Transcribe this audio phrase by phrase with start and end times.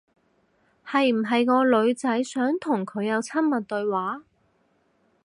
[0.83, 4.23] 係唔係個女仔想同佢有親密對話？